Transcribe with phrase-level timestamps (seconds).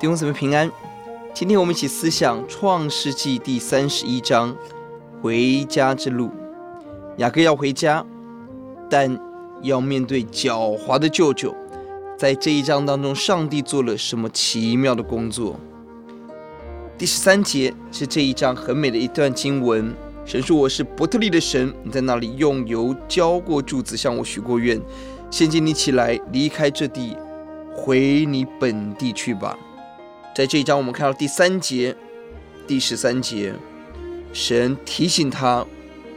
[0.00, 0.70] 弟兄姊妹平安，
[1.32, 4.54] 今天我们一起思想创世纪第三十一章
[5.22, 6.30] 回家之路。
[7.16, 8.04] 雅各要回家，
[8.90, 9.18] 但
[9.62, 11.54] 要面对狡猾的舅舅。
[12.18, 15.58] 在这一章当中，上帝做了什么奇妙的工作？
[16.96, 19.92] 第十三节是这一章很美的一段经文。
[20.24, 24.80] 神说：“我是伯特利的神，你在那里用油浇过柱子，向我许过愿。
[25.28, 27.16] 现今你起来，离开这地，
[27.74, 29.58] 回你本地去吧。”
[30.36, 31.94] 在这一章，我们看到第三节、
[32.64, 33.52] 第十三节，
[34.32, 35.66] 神提醒他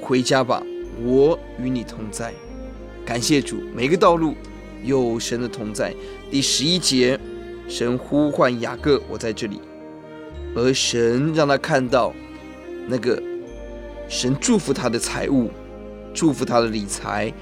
[0.00, 0.60] 回家吧，
[1.04, 2.34] 我与你同在。
[3.06, 4.34] 感谢主，每个道路
[4.82, 5.94] 有神的同在。
[6.32, 7.18] 第十一节，
[7.68, 9.60] 神呼唤雅各，我在这里，
[10.54, 12.14] 而神让他看到
[12.86, 13.22] 那个
[14.08, 15.50] 神祝福他的财物，
[16.12, 17.32] 祝福他的理财。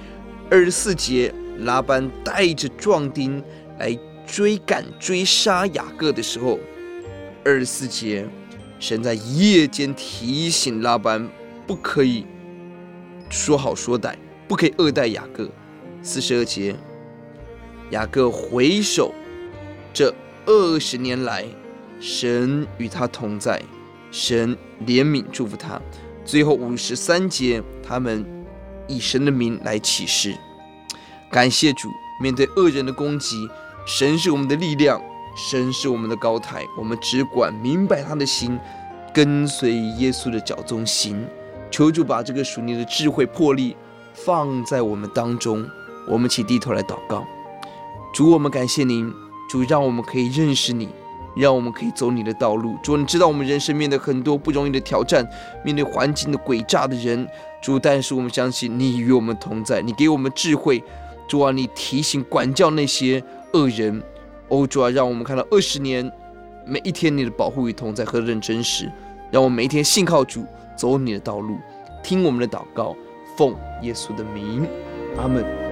[0.51, 3.43] 二十四节，拉班带着壮丁
[3.79, 3.99] 来。
[4.25, 6.59] 追赶追杀雅各的时候，
[7.45, 8.25] 二十四节，
[8.79, 11.29] 神在夜间提醒拉班，
[11.67, 12.25] 不可以
[13.29, 14.15] 说好说歹，
[14.47, 15.51] 不可以恶待雅各。
[16.03, 16.75] 四十二节，
[17.91, 19.13] 雅各回首
[19.93, 20.15] 这
[20.47, 21.45] 二十年来，
[22.05, 23.63] 神与他同在，
[24.11, 25.81] 神怜悯祝福他。
[26.25, 28.27] 最后五十三节，他们
[28.89, 30.37] 以神的名来起誓，
[31.31, 31.89] 感谢主，
[32.21, 33.49] 面对恶人的攻击。
[33.87, 35.01] 神是我们的力量，
[35.37, 38.59] 神是我们的高台，我们只管明白他的心，
[39.15, 41.25] 跟随耶稣的脚踪行。
[41.71, 43.77] 求主把这个属灵的智慧魄力
[44.13, 45.65] 放在我们当中。
[46.09, 47.25] 我们起低头来祷告，
[48.13, 49.15] 主，我们感谢您，
[49.49, 50.89] 主让我们可以认识你，
[51.37, 52.77] 让我们可以走你的道路。
[52.83, 55.27] 主，你知道我们人生面对很多不容易的挑战，
[55.65, 57.27] 面对环境的诡诈的人，
[57.61, 60.83] 主，但是我们相信你与我们同在，你给我们智慧。
[61.29, 63.23] 主啊，你提醒管教那些。
[63.55, 64.03] 恶人，
[64.49, 66.11] 哦，主啊，让我们看到二十年
[66.65, 68.91] 每一天你的保护与同在和认真实，
[69.31, 71.59] 让我们每一天信靠主，走你的道路，
[72.03, 72.97] 听我们的祷告，
[73.37, 74.67] 奉耶稣的名，
[75.19, 75.72] 阿门。